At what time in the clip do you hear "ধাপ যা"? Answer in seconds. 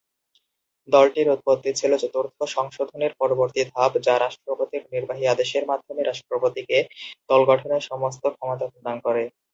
3.71-4.15